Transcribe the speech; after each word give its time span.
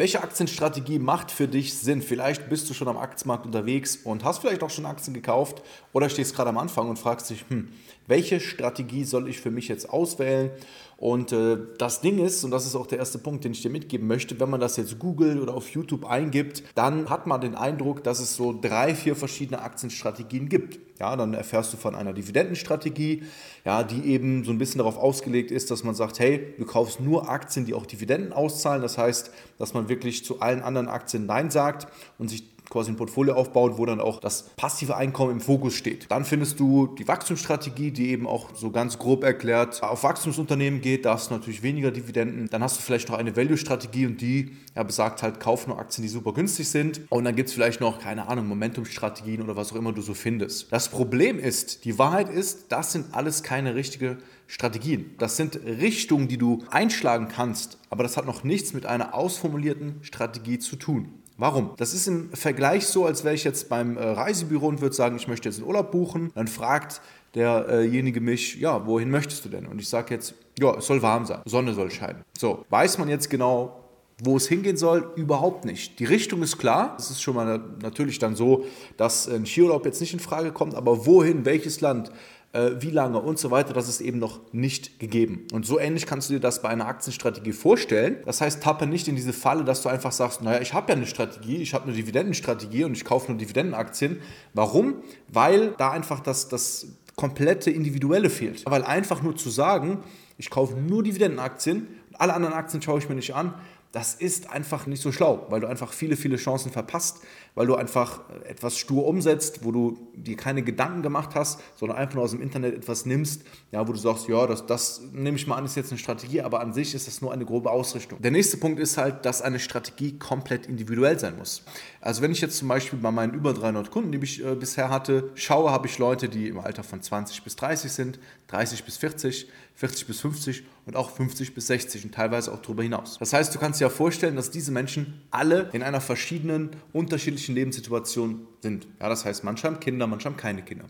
Welche 0.00 0.22
Aktienstrategie 0.22 0.98
macht 0.98 1.30
für 1.30 1.46
dich 1.46 1.74
Sinn? 1.74 2.00
Vielleicht 2.00 2.48
bist 2.48 2.70
du 2.70 2.72
schon 2.72 2.88
am 2.88 2.96
Aktienmarkt 2.96 3.44
unterwegs 3.44 3.96
und 3.96 4.24
hast 4.24 4.38
vielleicht 4.38 4.62
auch 4.62 4.70
schon 4.70 4.86
Aktien 4.86 5.12
gekauft 5.12 5.60
oder 5.92 6.08
stehst 6.08 6.34
gerade 6.34 6.48
am 6.48 6.56
Anfang 6.56 6.88
und 6.88 6.98
fragst 6.98 7.28
dich, 7.28 7.44
hm, 7.50 7.68
welche 8.06 8.40
Strategie 8.40 9.04
soll 9.04 9.28
ich 9.28 9.42
für 9.42 9.50
mich 9.50 9.68
jetzt 9.68 9.90
auswählen? 9.90 10.52
Und 11.00 11.32
äh, 11.32 11.56
das 11.78 12.02
Ding 12.02 12.18
ist, 12.18 12.44
und 12.44 12.50
das 12.50 12.66
ist 12.66 12.76
auch 12.76 12.86
der 12.86 12.98
erste 12.98 13.18
Punkt, 13.18 13.42
den 13.42 13.52
ich 13.52 13.62
dir 13.62 13.70
mitgeben 13.70 14.06
möchte, 14.06 14.38
wenn 14.38 14.50
man 14.50 14.60
das 14.60 14.76
jetzt 14.76 14.98
googelt 14.98 15.40
oder 15.40 15.54
auf 15.54 15.70
YouTube 15.70 16.04
eingibt, 16.04 16.62
dann 16.74 17.08
hat 17.08 17.26
man 17.26 17.40
den 17.40 17.54
Eindruck, 17.54 18.04
dass 18.04 18.20
es 18.20 18.36
so 18.36 18.52
drei, 18.52 18.94
vier 18.94 19.16
verschiedene 19.16 19.62
Aktienstrategien 19.62 20.50
gibt. 20.50 20.78
Ja, 21.00 21.16
dann 21.16 21.32
erfährst 21.32 21.72
du 21.72 21.78
von 21.78 21.94
einer 21.94 22.12
Dividendenstrategie, 22.12 23.22
ja, 23.64 23.82
die 23.82 24.04
eben 24.10 24.44
so 24.44 24.50
ein 24.50 24.58
bisschen 24.58 24.76
darauf 24.76 24.98
ausgelegt 24.98 25.50
ist, 25.50 25.70
dass 25.70 25.84
man 25.84 25.94
sagt, 25.94 26.18
hey, 26.18 26.52
du 26.58 26.66
kaufst 26.66 27.00
nur 27.00 27.30
Aktien, 27.30 27.64
die 27.64 27.72
auch 27.72 27.86
Dividenden 27.86 28.34
auszahlen. 28.34 28.82
Das 28.82 28.98
heißt, 28.98 29.30
dass 29.58 29.72
man 29.72 29.88
wirklich 29.88 30.22
zu 30.22 30.40
allen 30.40 30.60
anderen 30.60 30.88
Aktien 30.88 31.24
Nein 31.24 31.50
sagt 31.50 31.88
und 32.18 32.28
sich 32.28 32.44
quasi 32.70 32.92
ein 32.92 32.96
Portfolio 32.96 33.34
aufbaut, 33.34 33.76
wo 33.76 33.84
dann 33.84 34.00
auch 34.00 34.20
das 34.20 34.44
passive 34.56 34.96
Einkommen 34.96 35.32
im 35.32 35.40
Fokus 35.40 35.74
steht. 35.74 36.06
Dann 36.10 36.24
findest 36.24 36.58
du 36.60 36.86
die 36.98 37.06
Wachstumsstrategie, 37.06 37.90
die 37.90 38.10
eben 38.10 38.26
auch 38.26 38.54
so 38.54 38.70
ganz 38.70 38.98
grob 38.98 39.24
erklärt 39.24 39.82
auf 39.82 40.04
Wachstumsunternehmen 40.04 40.80
geht. 40.80 41.04
Da 41.04 41.14
hast 41.14 41.30
du 41.30 41.34
natürlich 41.34 41.62
weniger 41.62 41.90
Dividenden. 41.90 42.48
Dann 42.48 42.62
hast 42.62 42.78
du 42.78 42.82
vielleicht 42.82 43.08
noch 43.08 43.18
eine 43.18 43.36
Value-Strategie 43.36 44.06
und 44.06 44.20
die 44.20 44.56
ja, 44.74 44.82
besagt 44.84 45.22
halt, 45.22 45.40
kauf 45.40 45.66
nur 45.66 45.78
Aktien, 45.78 46.02
die 46.02 46.08
super 46.08 46.32
günstig 46.32 46.68
sind. 46.68 47.00
Und 47.10 47.24
dann 47.24 47.34
gibt 47.34 47.48
es 47.48 47.54
vielleicht 47.54 47.80
noch, 47.80 47.98
keine 47.98 48.28
Ahnung, 48.28 48.46
Momentumstrategien 48.46 49.42
oder 49.42 49.56
was 49.56 49.72
auch 49.72 49.76
immer 49.76 49.92
du 49.92 50.00
so 50.00 50.14
findest. 50.14 50.72
Das 50.72 50.88
Problem 50.88 51.38
ist, 51.38 51.84
die 51.84 51.98
Wahrheit 51.98 52.28
ist, 52.28 52.70
das 52.70 52.92
sind 52.92 53.12
alles 53.12 53.42
keine 53.42 53.74
richtige 53.74 54.18
Strategien. 54.46 55.14
Das 55.18 55.36
sind 55.36 55.60
Richtungen, 55.64 56.28
die 56.28 56.38
du 56.38 56.64
einschlagen 56.70 57.28
kannst, 57.28 57.78
aber 57.88 58.02
das 58.02 58.16
hat 58.16 58.26
noch 58.26 58.42
nichts 58.44 58.72
mit 58.72 58.86
einer 58.86 59.14
ausformulierten 59.14 60.02
Strategie 60.02 60.58
zu 60.58 60.76
tun. 60.76 61.14
Warum? 61.40 61.70
Das 61.78 61.94
ist 61.94 62.06
im 62.06 62.30
Vergleich 62.34 62.86
so, 62.86 63.06
als 63.06 63.24
wäre 63.24 63.34
ich 63.34 63.44
jetzt 63.44 63.70
beim 63.70 63.96
äh, 63.96 64.02
Reisebüro 64.02 64.66
und 64.66 64.82
würde 64.82 64.94
sagen, 64.94 65.16
ich 65.16 65.26
möchte 65.26 65.48
jetzt 65.48 65.56
einen 65.56 65.66
Urlaub 65.66 65.90
buchen. 65.90 66.30
Dann 66.34 66.48
fragt 66.48 67.00
derjenige 67.34 68.20
mich, 68.20 68.56
ja, 68.56 68.86
wohin 68.86 69.10
möchtest 69.10 69.46
du 69.46 69.48
denn? 69.48 69.66
Und 69.66 69.80
ich 69.80 69.88
sage 69.88 70.12
jetzt, 70.12 70.34
ja, 70.58 70.76
es 70.76 70.86
soll 70.86 71.00
warm 71.00 71.24
sein, 71.24 71.40
Sonne 71.46 71.72
soll 71.72 71.90
scheinen. 71.90 72.24
So, 72.38 72.66
weiß 72.68 72.98
man 72.98 73.08
jetzt 73.08 73.30
genau, 73.30 73.80
wo 74.22 74.36
es 74.36 74.48
hingehen 74.48 74.76
soll, 74.76 75.12
überhaupt 75.16 75.64
nicht. 75.64 75.98
Die 75.98 76.04
Richtung 76.04 76.42
ist 76.42 76.58
klar. 76.58 76.94
Es 76.98 77.10
ist 77.10 77.22
schon 77.22 77.36
mal 77.36 77.58
natürlich 77.80 78.18
dann 78.18 78.36
so, 78.36 78.66
dass 78.98 79.26
ein 79.26 79.46
Skiurlaub 79.46 79.86
jetzt 79.86 80.02
nicht 80.02 80.12
in 80.12 80.20
Frage 80.20 80.52
kommt, 80.52 80.74
aber 80.74 81.06
wohin, 81.06 81.46
welches 81.46 81.80
Land, 81.80 82.12
äh, 82.52 82.70
wie 82.80 82.90
lange 82.90 83.20
und 83.20 83.38
so 83.38 83.50
weiter, 83.50 83.72
das 83.72 83.88
ist 83.88 84.00
eben 84.00 84.18
noch 84.18 84.40
nicht 84.52 84.98
gegeben. 84.98 85.46
Und 85.52 85.66
so 85.66 85.78
ähnlich 85.78 86.06
kannst 86.06 86.28
du 86.28 86.34
dir 86.34 86.40
das 86.40 86.62
bei 86.62 86.68
einer 86.68 86.86
Aktienstrategie 86.86 87.52
vorstellen. 87.52 88.16
Das 88.24 88.40
heißt, 88.40 88.62
tappe 88.62 88.86
nicht 88.86 89.08
in 89.08 89.16
diese 89.16 89.32
Falle, 89.32 89.64
dass 89.64 89.82
du 89.82 89.88
einfach 89.88 90.12
sagst, 90.12 90.42
naja, 90.42 90.60
ich 90.60 90.74
habe 90.74 90.90
ja 90.90 90.96
eine 90.96 91.06
Strategie, 91.06 91.56
ich 91.56 91.74
habe 91.74 91.84
eine 91.84 91.94
Dividendenstrategie 91.94 92.84
und 92.84 92.92
ich 92.92 93.04
kaufe 93.04 93.30
nur 93.30 93.38
Dividendenaktien. 93.38 94.20
Warum? 94.54 95.02
Weil 95.28 95.72
da 95.78 95.90
einfach 95.90 96.20
das, 96.20 96.48
das 96.48 96.88
komplette 97.16 97.70
Individuelle 97.70 98.30
fehlt. 98.30 98.64
Weil 98.66 98.84
einfach 98.84 99.22
nur 99.22 99.36
zu 99.36 99.50
sagen, 99.50 100.02
ich 100.38 100.50
kaufe 100.50 100.76
nur 100.76 101.02
Dividendenaktien 101.02 101.86
alle 102.20 102.34
anderen 102.34 102.54
Aktien 102.54 102.82
schaue 102.82 102.98
ich 102.98 103.08
mir 103.08 103.14
nicht 103.14 103.34
an, 103.34 103.54
das 103.92 104.14
ist 104.14 104.50
einfach 104.50 104.86
nicht 104.86 105.02
so 105.02 105.10
schlau, 105.10 105.46
weil 105.50 105.60
du 105.60 105.66
einfach 105.66 105.92
viele, 105.92 106.16
viele 106.16 106.36
Chancen 106.36 106.70
verpasst, 106.70 107.20
weil 107.56 107.66
du 107.66 107.74
einfach 107.74 108.20
etwas 108.44 108.78
stur 108.78 109.04
umsetzt, 109.06 109.64
wo 109.64 109.72
du 109.72 110.12
dir 110.14 110.36
keine 110.36 110.62
Gedanken 110.62 111.02
gemacht 111.02 111.34
hast, 111.34 111.60
sondern 111.74 111.98
einfach 111.98 112.14
nur 112.14 112.24
aus 112.24 112.30
dem 112.30 112.40
Internet 112.40 112.76
etwas 112.76 113.04
nimmst, 113.04 113.42
ja, 113.72 113.86
wo 113.86 113.92
du 113.92 113.98
sagst, 113.98 114.28
ja, 114.28 114.46
das, 114.46 114.64
das 114.66 115.00
nehme 115.12 115.36
ich 115.36 115.48
mal 115.48 115.56
an, 115.56 115.64
ist 115.64 115.74
jetzt 115.74 115.90
eine 115.90 115.98
Strategie, 115.98 116.40
aber 116.40 116.60
an 116.60 116.72
sich 116.72 116.94
ist 116.94 117.08
das 117.08 117.20
nur 117.20 117.32
eine 117.32 117.44
grobe 117.44 117.70
Ausrichtung. 117.70 118.22
Der 118.22 118.30
nächste 118.30 118.58
Punkt 118.58 118.78
ist 118.78 118.96
halt, 118.96 119.24
dass 119.24 119.42
eine 119.42 119.58
Strategie 119.58 120.18
komplett 120.18 120.66
individuell 120.66 121.18
sein 121.18 121.36
muss. 121.36 121.64
Also 122.00 122.22
wenn 122.22 122.30
ich 122.30 122.40
jetzt 122.40 122.58
zum 122.58 122.68
Beispiel 122.68 122.98
bei 123.00 123.10
meinen 123.10 123.34
über 123.34 123.52
300 123.52 123.90
Kunden, 123.90 124.12
die 124.12 124.18
ich 124.22 124.44
äh, 124.44 124.54
bisher 124.54 124.88
hatte, 124.88 125.30
schaue, 125.34 125.72
habe 125.72 125.88
ich 125.88 125.98
Leute, 125.98 126.28
die 126.28 126.46
im 126.46 126.60
Alter 126.60 126.84
von 126.84 127.02
20 127.02 127.42
bis 127.42 127.56
30 127.56 127.90
sind, 127.90 128.20
30 128.46 128.84
bis 128.84 128.98
40, 128.98 129.48
40 129.74 130.06
bis 130.06 130.20
50 130.20 130.64
und 130.90 130.96
auch 130.96 131.10
50 131.10 131.54
bis 131.54 131.68
60 131.68 132.04
und 132.06 132.12
teilweise 132.12 132.52
auch 132.52 132.60
darüber 132.60 132.82
hinaus. 132.82 133.16
Das 133.20 133.32
heißt, 133.32 133.54
du 133.54 133.60
kannst 133.60 133.78
dir 133.78 133.84
ja 133.84 133.90
vorstellen, 133.90 134.34
dass 134.34 134.50
diese 134.50 134.72
Menschen 134.72 135.22
alle 135.30 135.70
in 135.72 135.84
einer 135.84 136.00
verschiedenen, 136.00 136.70
unterschiedlichen 136.92 137.54
Lebenssituation 137.54 138.48
sind. 138.60 138.88
Ja, 138.98 139.08
das 139.08 139.24
heißt, 139.24 139.44
manche 139.44 139.68
haben 139.68 139.78
Kinder, 139.78 140.08
manche 140.08 140.26
haben 140.26 140.36
keine 140.36 140.62
Kinder. 140.62 140.86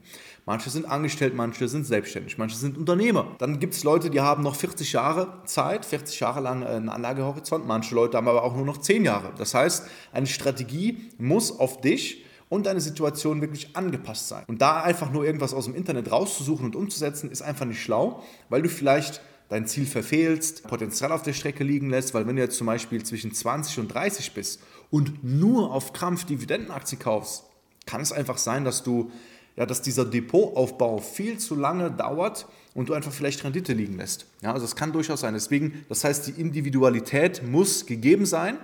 Manche 0.47 0.71
sind 0.71 0.87
angestellt, 0.87 1.35
manche 1.35 1.69
sind 1.69 1.85
selbstständig, 1.85 2.39
manche 2.39 2.57
sind 2.57 2.79
Unternehmer. 2.79 3.37
Dann 3.37 3.61
gibt 3.61 3.75
es 3.75 3.85
Leute, 3.85 4.09
die 4.09 4.21
haben 4.21 4.43
noch 4.43 4.57
40 4.57 4.91
Jahre 4.95 5.43
Zeit, 5.45 5.85
40 5.85 6.19
Jahre 6.19 6.41
lang 6.41 6.65
einen 6.65 6.89
Anlagehorizont. 6.89 7.67
Manche 7.67 7.95
Leute 7.95 8.17
haben 8.17 8.27
aber 8.27 8.43
auch 8.43 8.57
nur 8.57 8.65
noch 8.65 8.79
10 8.79 9.05
Jahre. 9.05 9.33
Das 9.37 9.53
heißt, 9.53 9.87
eine 10.15 10.27
Strategie 10.27 11.11
muss 11.19 11.59
auf 11.61 11.83
dich 11.83 12.25
und 12.49 12.65
deine 12.65 12.81
Situation 12.81 13.43
wirklich 13.43 13.77
angepasst 13.77 14.29
sein. 14.29 14.45
Und 14.49 14.63
da 14.63 14.81
einfach 14.81 15.13
nur 15.13 15.27
irgendwas 15.27 15.53
aus 15.53 15.67
dem 15.67 15.75
Internet 15.75 16.11
rauszusuchen 16.11 16.65
und 16.65 16.75
umzusetzen, 16.75 17.31
ist 17.31 17.43
einfach 17.43 17.67
nicht 17.67 17.83
schlau, 17.83 18.23
weil 18.49 18.63
du 18.63 18.71
vielleicht 18.71 19.21
dein 19.51 19.67
Ziel 19.67 19.85
verfehlst, 19.85 20.67
Potenzial 20.67 21.13
auf 21.13 21.23
der 21.23 21.35
Strecke 21.35 21.63
liegen 21.63 21.91
lässt, 21.91 22.15
weil 22.15 22.27
wenn 22.27 22.37
du 22.37 22.43
jetzt 22.43 22.57
zum 22.57 22.67
Beispiel 22.67 23.03
zwischen 23.05 23.35
20 23.35 23.81
und 23.81 23.89
30 23.89 24.33
bist 24.33 24.63
und 24.91 25.23
nur 25.23 25.73
auf 25.73 25.93
Krampf 25.93 26.25
Dividendenaktien 26.25 26.99
kaufst, 26.99 27.45
kann 27.85 28.01
es 28.01 28.13
einfach 28.13 28.39
sein, 28.39 28.65
dass 28.65 28.83
du 28.83 29.11
ja, 29.57 29.67
dass 29.67 29.83
dieser 29.83 30.07
Depotaufbau 30.07 30.99
viel 30.99 31.37
zu 31.37 31.55
lange 31.55 31.91
dauert 31.91 32.47
und 32.73 32.89
du 32.89 32.95
einfach 32.95 33.13
vielleicht 33.13 33.45
Rendite 33.45 33.75
liegen 33.75 33.99
lässt. 33.99 34.25
Ja, 34.41 34.55
also 34.55 34.65
das 34.65 34.77
kann 34.77 34.93
durchaus 34.93 35.21
sein. 35.21 35.35
Deswegen, 35.35 35.85
das 35.89 36.05
heißt, 36.05 36.29
die 36.29 36.41
Individualität 36.41 37.43
muss 37.43 37.85
gegeben 37.85 38.25
sein 38.25 38.57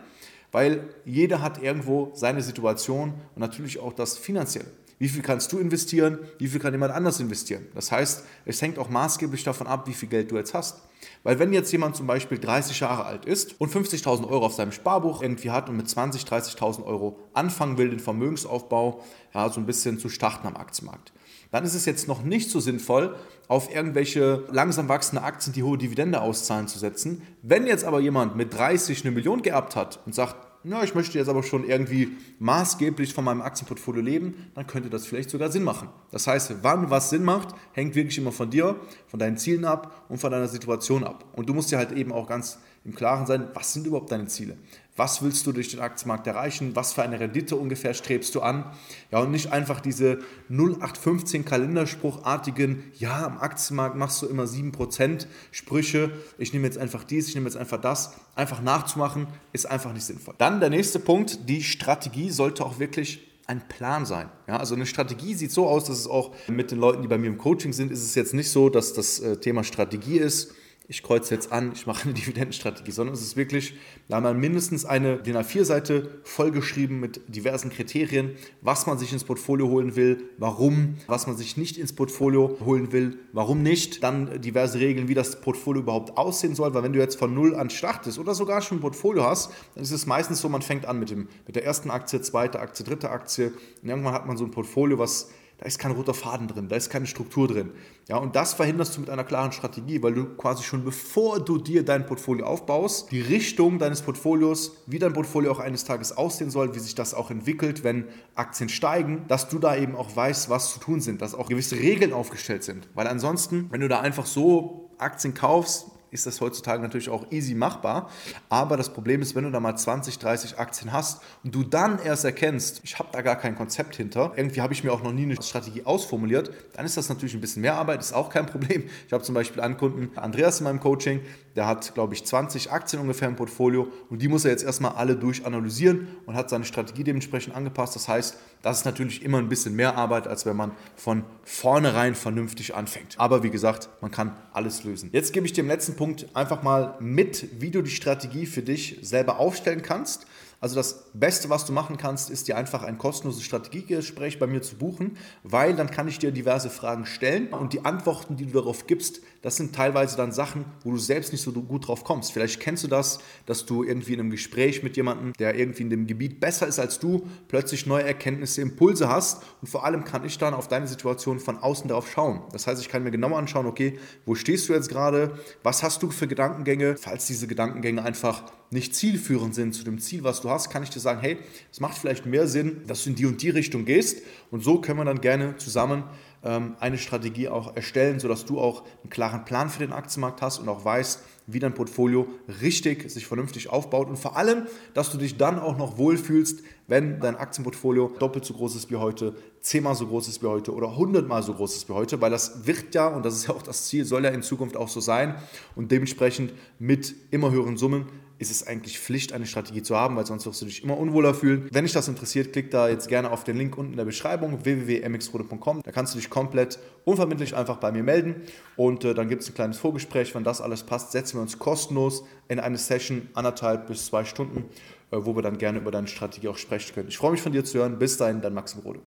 weil 0.56 0.88
jeder 1.04 1.42
hat 1.42 1.62
irgendwo 1.62 2.12
seine 2.14 2.40
Situation 2.40 3.14
und 3.34 3.40
natürlich 3.40 3.78
auch 3.78 3.92
das 3.92 4.16
Finanzielle. 4.16 4.70
Wie 4.98 5.08
viel 5.08 5.22
kannst 5.22 5.52
du 5.52 5.58
investieren? 5.58 6.18
Wie 6.38 6.48
viel 6.48 6.58
kann 6.58 6.72
jemand 6.72 6.94
anders 6.94 7.20
investieren? 7.20 7.66
Das 7.74 7.92
heißt, 7.92 8.24
es 8.46 8.62
hängt 8.62 8.78
auch 8.78 8.88
maßgeblich 8.88 9.44
davon 9.44 9.66
ab, 9.66 9.86
wie 9.86 9.92
viel 9.92 10.08
Geld 10.08 10.30
du 10.30 10.36
jetzt 10.36 10.54
hast. 10.54 10.80
Weil 11.22 11.38
wenn 11.38 11.52
jetzt 11.52 11.70
jemand 11.70 11.96
zum 11.96 12.06
Beispiel 12.06 12.38
30 12.38 12.80
Jahre 12.80 13.04
alt 13.04 13.26
ist 13.26 13.60
und 13.60 13.70
50.000 13.70 14.26
Euro 14.26 14.46
auf 14.46 14.54
seinem 14.54 14.72
Sparbuch 14.72 15.20
irgendwie 15.20 15.50
hat 15.50 15.68
und 15.68 15.76
mit 15.76 15.86
20.000, 15.86 16.26
30.000 16.26 16.84
Euro 16.84 17.18
anfangen 17.34 17.76
will, 17.76 17.90
den 17.90 18.00
Vermögensaufbau 18.00 19.02
ja, 19.34 19.50
so 19.50 19.60
ein 19.60 19.66
bisschen 19.66 19.98
zu 19.98 20.08
starten 20.08 20.46
am 20.46 20.56
Aktienmarkt, 20.56 21.12
dann 21.50 21.64
ist 21.64 21.74
es 21.74 21.84
jetzt 21.84 22.08
noch 22.08 22.22
nicht 22.22 22.50
so 22.50 22.60
sinnvoll, 22.60 23.16
auf 23.48 23.72
irgendwelche 23.72 24.44
langsam 24.50 24.88
wachsende 24.88 25.22
Aktien 25.22 25.52
die 25.52 25.62
hohe 25.62 25.78
Dividende 25.78 26.20
auszahlen 26.22 26.68
zu 26.68 26.78
setzen. 26.78 27.22
Wenn 27.42 27.66
jetzt 27.66 27.84
aber 27.84 28.00
jemand 28.00 28.34
mit 28.34 28.54
30 28.54 29.04
eine 29.04 29.14
Million 29.14 29.42
geerbt 29.42 29.76
hat 29.76 30.00
und 30.06 30.14
sagt, 30.14 30.45
ja, 30.68 30.82
ich 30.82 30.94
möchte 30.94 31.16
jetzt 31.18 31.28
aber 31.28 31.42
schon 31.42 31.64
irgendwie 31.64 32.16
maßgeblich 32.40 33.14
von 33.14 33.24
meinem 33.24 33.40
Aktienportfolio 33.40 34.02
leben, 34.02 34.34
dann 34.54 34.66
könnte 34.66 34.90
das 34.90 35.06
vielleicht 35.06 35.30
sogar 35.30 35.50
Sinn 35.50 35.62
machen. 35.62 35.88
Das 36.10 36.26
heißt, 36.26 36.56
wann 36.62 36.90
was 36.90 37.10
Sinn 37.10 37.22
macht, 37.22 37.54
hängt 37.72 37.94
wirklich 37.94 38.18
immer 38.18 38.32
von 38.32 38.50
dir, 38.50 38.76
von 39.06 39.20
deinen 39.20 39.36
Zielen 39.36 39.64
ab 39.64 40.04
und 40.08 40.18
von 40.18 40.32
deiner 40.32 40.48
Situation 40.48 41.04
ab. 41.04 41.24
Und 41.34 41.48
du 41.48 41.54
musst 41.54 41.70
dir 41.70 41.78
halt 41.78 41.92
eben 41.92 42.12
auch 42.12 42.26
ganz 42.26 42.58
im 42.86 42.94
Klaren 42.94 43.26
sein, 43.26 43.48
was 43.52 43.72
sind 43.72 43.86
überhaupt 43.86 44.12
deine 44.12 44.26
Ziele? 44.26 44.56
Was 44.96 45.20
willst 45.20 45.46
du 45.46 45.52
durch 45.52 45.68
den 45.68 45.80
Aktienmarkt 45.80 46.26
erreichen? 46.26 46.74
Was 46.74 46.94
für 46.94 47.02
eine 47.02 47.20
Rendite 47.20 47.56
ungefähr 47.56 47.92
strebst 47.92 48.34
du 48.34 48.40
an? 48.40 48.64
Ja, 49.10 49.18
und 49.18 49.30
nicht 49.30 49.52
einfach 49.52 49.80
diese 49.80 50.20
0815 50.48 51.44
Kalenderspruchartigen, 51.44 52.84
ja, 52.98 53.26
am 53.26 53.38
Aktienmarkt 53.38 53.96
machst 53.96 54.22
du 54.22 54.26
immer 54.26 54.44
7% 54.44 55.26
Sprüche, 55.50 56.12
ich 56.38 56.54
nehme 56.54 56.64
jetzt 56.64 56.78
einfach 56.78 57.04
dies, 57.04 57.28
ich 57.28 57.34
nehme 57.34 57.46
jetzt 57.46 57.58
einfach 57.58 57.80
das. 57.80 58.14
Einfach 58.34 58.62
nachzumachen, 58.62 59.26
ist 59.52 59.66
einfach 59.66 59.92
nicht 59.92 60.04
sinnvoll. 60.04 60.34
Dann 60.38 60.60
der 60.60 60.70
nächste 60.70 60.98
Punkt, 60.98 61.48
die 61.48 61.62
Strategie 61.62 62.30
sollte 62.30 62.64
auch 62.64 62.78
wirklich 62.78 63.20
ein 63.46 63.66
Plan 63.68 64.06
sein. 64.06 64.30
Ja, 64.48 64.56
also 64.56 64.74
eine 64.74 64.86
Strategie 64.86 65.34
sieht 65.34 65.52
so 65.52 65.68
aus, 65.68 65.84
dass 65.84 65.98
es 65.98 66.06
auch 66.06 66.34
mit 66.48 66.70
den 66.70 66.78
Leuten, 66.78 67.02
die 67.02 67.08
bei 67.08 67.18
mir 67.18 67.28
im 67.28 67.38
Coaching 67.38 67.72
sind, 67.72 67.92
ist 67.92 68.02
es 68.02 68.14
jetzt 68.14 68.34
nicht 68.34 68.50
so, 68.50 68.70
dass 68.70 68.92
das 68.92 69.20
äh, 69.20 69.36
Thema 69.36 69.62
Strategie 69.62 70.18
ist 70.18 70.54
ich 70.88 71.02
kreuze 71.02 71.34
jetzt 71.34 71.52
an, 71.52 71.72
ich 71.74 71.86
mache 71.86 72.04
eine 72.04 72.14
Dividendenstrategie, 72.14 72.92
sondern 72.92 73.14
es 73.14 73.22
ist 73.22 73.36
wirklich, 73.36 73.74
da 74.08 74.16
haben 74.16 74.24
wir 74.24 74.34
mindestens 74.34 74.84
eine 74.84 75.18
DIN 75.18 75.36
A4-Seite 75.36 76.20
vollgeschrieben 76.22 77.00
mit 77.00 77.20
diversen 77.28 77.70
Kriterien, 77.70 78.36
was 78.60 78.86
man 78.86 78.98
sich 78.98 79.12
ins 79.12 79.24
Portfolio 79.24 79.68
holen 79.68 79.96
will, 79.96 80.30
warum, 80.38 80.96
was 81.06 81.26
man 81.26 81.36
sich 81.36 81.56
nicht 81.56 81.76
ins 81.76 81.92
Portfolio 81.92 82.56
holen 82.64 82.92
will, 82.92 83.18
warum 83.32 83.62
nicht. 83.62 84.02
Dann 84.02 84.40
diverse 84.40 84.78
Regeln, 84.78 85.08
wie 85.08 85.14
das 85.14 85.40
Portfolio 85.40 85.82
überhaupt 85.82 86.16
aussehen 86.16 86.54
soll, 86.54 86.72
weil 86.74 86.82
wenn 86.82 86.92
du 86.92 87.00
jetzt 87.00 87.18
von 87.18 87.34
Null 87.34 87.54
an 87.54 87.70
startest 87.70 88.18
oder 88.18 88.34
sogar 88.34 88.62
schon 88.62 88.78
ein 88.78 88.80
Portfolio 88.80 89.24
hast, 89.24 89.50
dann 89.74 89.82
ist 89.82 89.90
es 89.90 90.06
meistens 90.06 90.40
so, 90.40 90.48
man 90.48 90.62
fängt 90.62 90.86
an 90.86 90.98
mit, 90.98 91.10
dem, 91.10 91.28
mit 91.46 91.56
der 91.56 91.64
ersten 91.64 91.90
Aktie, 91.90 92.20
zweite 92.20 92.60
Aktie, 92.60 92.84
dritte 92.84 93.10
Aktie 93.10 93.52
und 93.82 93.88
irgendwann 93.88 94.14
hat 94.14 94.26
man 94.26 94.36
so 94.36 94.44
ein 94.44 94.50
Portfolio, 94.50 94.98
was 94.98 95.30
da 95.58 95.64
ist 95.64 95.78
kein 95.78 95.92
roter 95.92 96.12
Faden 96.12 96.48
drin, 96.48 96.68
da 96.68 96.76
ist 96.76 96.90
keine 96.90 97.06
Struktur 97.06 97.48
drin. 97.48 97.70
Ja, 98.08 98.18
und 98.18 98.36
das 98.36 98.54
verhinderst 98.54 98.96
du 98.96 99.00
mit 99.00 99.08
einer 99.08 99.24
klaren 99.24 99.52
Strategie, 99.52 100.02
weil 100.02 100.12
du 100.12 100.36
quasi 100.36 100.62
schon 100.62 100.84
bevor 100.84 101.40
du 101.40 101.58
dir 101.58 101.84
dein 101.84 102.04
Portfolio 102.04 102.46
aufbaust, 102.46 103.10
die 103.10 103.22
Richtung 103.22 103.78
deines 103.78 104.02
Portfolios, 104.02 104.76
wie 104.86 104.98
dein 104.98 105.14
Portfolio 105.14 105.52
auch 105.52 105.58
eines 105.58 105.84
Tages 105.84 106.16
aussehen 106.16 106.50
soll, 106.50 106.74
wie 106.74 106.78
sich 106.78 106.94
das 106.94 107.14
auch 107.14 107.30
entwickelt, 107.30 107.84
wenn 107.84 108.04
Aktien 108.34 108.68
steigen, 108.68 109.24
dass 109.28 109.48
du 109.48 109.58
da 109.58 109.76
eben 109.76 109.96
auch 109.96 110.14
weißt, 110.14 110.50
was 110.50 110.72
zu 110.72 110.78
tun 110.78 111.00
sind, 111.00 111.22
dass 111.22 111.34
auch 111.34 111.48
gewisse 111.48 111.76
Regeln 111.76 112.12
aufgestellt 112.12 112.62
sind. 112.62 112.88
Weil 112.94 113.06
ansonsten, 113.06 113.68
wenn 113.70 113.80
du 113.80 113.88
da 113.88 114.00
einfach 114.00 114.26
so 114.26 114.90
Aktien 114.98 115.32
kaufst, 115.32 115.86
ist 116.10 116.26
das 116.26 116.40
heutzutage 116.40 116.82
natürlich 116.82 117.08
auch 117.08 117.30
easy 117.30 117.54
machbar. 117.54 118.10
Aber 118.48 118.76
das 118.76 118.92
Problem 118.92 119.22
ist, 119.22 119.34
wenn 119.34 119.44
du 119.44 119.50
da 119.50 119.60
mal 119.60 119.76
20, 119.76 120.18
30 120.18 120.58
Aktien 120.58 120.92
hast 120.92 121.22
und 121.44 121.54
du 121.54 121.62
dann 121.62 121.98
erst 121.98 122.24
erkennst, 122.24 122.80
ich 122.84 122.98
habe 122.98 123.08
da 123.12 123.22
gar 123.22 123.36
kein 123.36 123.56
Konzept 123.56 123.96
hinter, 123.96 124.32
irgendwie 124.36 124.60
habe 124.60 124.72
ich 124.72 124.84
mir 124.84 124.92
auch 124.92 125.02
noch 125.02 125.12
nie 125.12 125.24
eine 125.24 125.40
Strategie 125.42 125.84
ausformuliert, 125.84 126.50
dann 126.74 126.86
ist 126.86 126.96
das 126.96 127.08
natürlich 127.08 127.34
ein 127.34 127.40
bisschen 127.40 127.62
mehr 127.62 127.74
Arbeit, 127.74 128.00
ist 128.00 128.12
auch 128.12 128.30
kein 128.30 128.46
Problem. 128.56 128.84
Ich 129.06 129.12
habe 129.12 129.24
zum 129.24 129.34
Beispiel 129.34 129.62
einen 129.62 129.76
Kunden, 129.76 130.16
Andreas 130.18 130.60
in 130.60 130.64
meinem 130.64 130.80
Coaching, 130.80 131.20
der 131.56 131.66
hat, 131.66 131.94
glaube 131.94 132.14
ich, 132.14 132.24
20 132.24 132.70
Aktien 132.70 133.00
ungefähr 133.00 133.28
im 133.28 133.36
Portfolio 133.36 133.90
und 134.10 134.20
die 134.20 134.28
muss 134.28 134.44
er 134.44 134.50
jetzt 134.50 134.62
erstmal 134.62 134.92
alle 134.92 135.16
durchanalysieren 135.16 136.08
und 136.26 136.34
hat 136.34 136.50
seine 136.50 136.66
Strategie 136.66 137.02
dementsprechend 137.02 137.56
angepasst. 137.56 137.96
Das 137.96 138.08
heißt, 138.08 138.36
das 138.62 138.78
ist 138.78 138.84
natürlich 138.84 139.22
immer 139.22 139.38
ein 139.38 139.48
bisschen 139.48 139.74
mehr 139.74 139.96
Arbeit, 139.96 140.26
als 140.26 140.44
wenn 140.44 140.56
man 140.56 140.72
von 140.96 141.24
vornherein 141.44 142.14
vernünftig 142.14 142.74
anfängt. 142.74 143.14
Aber 143.18 143.42
wie 143.42 143.50
gesagt, 143.50 143.88
man 144.02 144.10
kann 144.10 144.36
alles 144.52 144.84
lösen. 144.84 145.08
Jetzt 145.12 145.32
gebe 145.32 145.46
ich 145.46 145.54
dir 145.54 145.62
im 145.62 145.68
letzten 145.68 145.96
Punkt 145.96 146.26
einfach 146.34 146.62
mal 146.62 146.96
mit, 147.00 147.60
wie 147.60 147.70
du 147.70 147.80
die 147.80 147.90
Strategie 147.90 148.44
für 148.44 148.62
dich 148.62 148.98
selber 149.02 149.38
aufstellen 149.38 149.82
kannst. 149.82 150.26
Also 150.60 150.74
das 150.74 151.10
Beste, 151.12 151.50
was 151.50 151.66
du 151.66 151.72
machen 151.72 151.98
kannst, 151.98 152.30
ist 152.30 152.48
dir 152.48 152.56
einfach 152.56 152.82
ein 152.82 152.96
kostenloses 152.96 153.42
Strategiegespräch 153.42 154.38
bei 154.38 154.46
mir 154.46 154.62
zu 154.62 154.76
buchen, 154.76 155.18
weil 155.42 155.76
dann 155.76 155.90
kann 155.90 156.08
ich 156.08 156.18
dir 156.18 156.32
diverse 156.32 156.70
Fragen 156.70 157.04
stellen 157.04 157.48
und 157.48 157.72
die 157.72 157.84
Antworten, 157.84 158.36
die 158.36 158.46
du 158.46 158.52
darauf 158.52 158.86
gibst, 158.86 159.20
das 159.42 159.56
sind 159.56 159.74
teilweise 159.74 160.16
dann 160.16 160.32
Sachen, 160.32 160.64
wo 160.82 160.90
du 160.90 160.98
selbst 160.98 161.30
nicht 161.30 161.42
so 161.42 161.52
gut 161.52 161.86
drauf 161.86 162.04
kommst. 162.04 162.32
Vielleicht 162.32 162.58
kennst 162.58 162.84
du 162.84 162.88
das, 162.88 163.20
dass 163.44 163.66
du 163.66 163.84
irgendwie 163.84 164.14
in 164.14 164.20
einem 164.20 164.30
Gespräch 164.30 164.82
mit 164.82 164.96
jemandem, 164.96 165.34
der 165.34 165.56
irgendwie 165.56 165.82
in 165.82 165.90
dem 165.90 166.06
Gebiet 166.06 166.40
besser 166.40 166.66
ist 166.66 166.78
als 166.78 166.98
du, 166.98 167.28
plötzlich 167.48 167.86
neue 167.86 168.04
Erkenntnisse, 168.04 168.62
Impulse 168.62 169.08
hast 169.08 169.42
und 169.60 169.68
vor 169.68 169.84
allem 169.84 170.04
kann 170.04 170.24
ich 170.24 170.38
dann 170.38 170.54
auf 170.54 170.68
deine 170.68 170.88
Situation 170.88 171.38
von 171.38 171.58
außen 171.58 171.86
darauf 171.86 172.10
schauen. 172.10 172.42
Das 172.52 172.66
heißt, 172.66 172.80
ich 172.80 172.88
kann 172.88 173.04
mir 173.04 173.10
genau 173.10 173.34
anschauen, 173.34 173.66
okay, 173.66 173.98
wo 174.24 174.34
stehst 174.34 174.68
du 174.68 174.72
jetzt 174.72 174.88
gerade, 174.88 175.38
was 175.62 175.82
hast 175.82 176.02
du 176.02 176.10
für 176.10 176.26
Gedankengänge, 176.26 176.96
falls 176.96 177.26
diese 177.26 177.46
Gedankengänge 177.46 178.02
einfach 178.02 178.44
nicht 178.70 178.94
zielführend 178.94 179.54
sind 179.54 179.74
zu 179.74 179.84
dem 179.84 179.98
Ziel, 179.98 180.24
was 180.24 180.40
du 180.40 180.50
hast, 180.50 180.70
kann 180.70 180.82
ich 180.82 180.90
dir 180.90 181.00
sagen, 181.00 181.20
hey, 181.20 181.38
es 181.70 181.80
macht 181.80 181.98
vielleicht 181.98 182.26
mehr 182.26 182.46
Sinn, 182.48 182.82
dass 182.86 183.04
du 183.04 183.10
in 183.10 183.16
die 183.16 183.26
und 183.26 183.40
die 183.42 183.50
Richtung 183.50 183.84
gehst. 183.84 184.22
Und 184.50 184.62
so 184.62 184.80
können 184.80 184.98
wir 184.98 185.04
dann 185.04 185.20
gerne 185.20 185.56
zusammen 185.56 186.04
ähm, 186.42 186.76
eine 186.80 186.98
Strategie 186.98 187.48
auch 187.48 187.74
erstellen, 187.76 188.20
sodass 188.20 188.44
du 188.44 188.60
auch 188.60 188.84
einen 189.02 189.10
klaren 189.10 189.44
Plan 189.44 189.68
für 189.68 189.80
den 189.80 189.92
Aktienmarkt 189.92 190.42
hast 190.42 190.58
und 190.58 190.68
auch 190.68 190.84
weißt, 190.84 191.20
wie 191.48 191.58
dein 191.60 191.74
Portfolio 191.74 192.26
richtig 192.60 193.10
sich 193.10 193.26
vernünftig 193.26 193.70
aufbaut 193.70 194.08
und 194.08 194.16
vor 194.16 194.36
allem, 194.36 194.66
dass 194.94 195.10
du 195.10 195.18
dich 195.18 195.36
dann 195.36 195.58
auch 195.58 195.76
noch 195.76 195.96
wohlfühlst, 195.96 196.62
wenn 196.88 197.20
dein 197.20 197.36
Aktienportfolio 197.36 198.12
doppelt 198.18 198.44
so 198.44 198.54
groß 198.54 198.74
ist 198.76 198.90
wie 198.90 198.96
heute, 198.96 199.34
zehnmal 199.60 199.94
so 199.94 200.06
groß 200.06 200.28
ist 200.28 200.42
wie 200.42 200.46
heute 200.46 200.74
oder 200.74 200.96
hundertmal 200.96 201.42
so 201.42 201.54
groß 201.54 201.76
ist 201.76 201.88
wie 201.88 201.92
heute, 201.92 202.20
weil 202.20 202.30
das 202.30 202.66
wird 202.66 202.94
ja, 202.94 203.08
und 203.08 203.24
das 203.24 203.34
ist 203.34 203.46
ja 203.46 203.54
auch 203.54 203.62
das 203.62 203.86
Ziel, 203.86 204.04
soll 204.04 204.24
ja 204.24 204.30
in 204.30 204.42
Zukunft 204.42 204.76
auch 204.76 204.88
so 204.88 205.00
sein 205.00 205.36
und 205.76 205.90
dementsprechend 205.92 206.52
mit 206.78 207.14
immer 207.30 207.50
höheren 207.50 207.76
Summen 207.76 208.06
ist 208.38 208.50
es 208.50 208.66
eigentlich 208.66 208.98
Pflicht, 208.98 209.32
eine 209.32 209.46
Strategie 209.46 209.82
zu 209.82 209.96
haben, 209.96 210.16
weil 210.16 210.26
sonst 210.26 210.46
wirst 210.46 210.60
du 210.60 210.66
dich 210.66 210.84
immer 210.84 210.98
unwohler 210.98 211.34
fühlen. 211.34 211.68
Wenn 211.72 211.84
dich 211.84 211.92
das 211.92 212.08
interessiert, 212.08 212.52
klick 212.52 212.70
da 212.70 212.88
jetzt 212.88 213.08
gerne 213.08 213.30
auf 213.30 213.44
den 213.44 213.56
Link 213.56 213.78
unten 213.78 213.92
in 213.92 213.96
der 213.96 214.04
Beschreibung 214.04 214.64
www.mxrode.com. 214.64 215.82
Da 215.82 215.92
kannst 215.92 216.14
du 216.14 216.18
dich 216.18 216.28
komplett 216.28 216.78
unverbindlich 217.04 217.56
einfach 217.56 217.78
bei 217.78 217.92
mir 217.92 218.02
melden 218.02 218.42
und 218.76 219.04
äh, 219.04 219.14
dann 219.14 219.28
gibt 219.28 219.42
es 219.42 219.48
ein 219.48 219.54
kleines 219.54 219.78
Vorgespräch. 219.78 220.34
Wenn 220.34 220.44
das 220.44 220.60
alles 220.60 220.82
passt, 220.82 221.12
setzen 221.12 221.38
wir 221.38 221.42
uns 221.42 221.58
kostenlos 221.58 222.24
in 222.48 222.60
eine 222.60 222.78
Session 222.78 223.28
anderthalb 223.34 223.86
bis 223.86 224.06
zwei 224.06 224.24
Stunden, 224.24 224.64
äh, 225.10 225.18
wo 225.20 225.34
wir 225.34 225.42
dann 225.42 225.58
gerne 225.58 225.78
über 225.78 225.90
deine 225.90 226.08
Strategie 226.08 226.48
auch 226.48 226.58
sprechen 226.58 226.94
können. 226.94 227.08
Ich 227.08 227.18
freue 227.18 227.32
mich 227.32 227.42
von 227.42 227.52
dir 227.52 227.64
zu 227.64 227.78
hören. 227.78 227.98
Bis 227.98 228.16
dahin, 228.16 228.40
dein 228.40 228.54
Maxim 228.54 228.80
Rode. 228.80 229.05